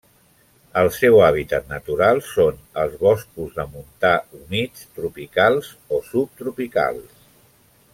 El 0.79 0.87
seu 0.95 1.19
hàbitat 1.25 1.67
natural 1.73 2.23
són 2.29 2.57
els 2.85 2.97
boscos 3.03 3.53
de 3.61 3.69
montà 3.77 4.13
humits 4.41 4.91
tropicals 4.99 5.73
o 6.01 6.05
subtropicals. 6.13 7.27